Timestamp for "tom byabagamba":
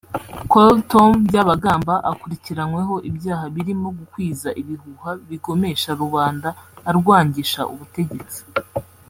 0.91-1.93